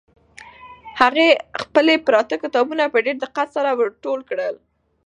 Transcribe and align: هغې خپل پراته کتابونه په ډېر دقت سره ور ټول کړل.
هغې 1.01 1.29
خپل 1.61 1.87
پراته 2.07 2.35
کتابونه 2.43 2.83
په 2.93 2.97
ډېر 3.05 3.17
دقت 3.23 3.47
سره 3.55 3.69
ور 3.79 3.89
ټول 4.03 4.19
کړل. 4.29 4.55